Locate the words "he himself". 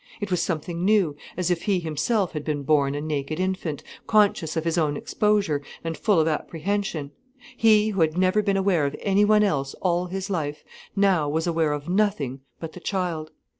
1.61-2.31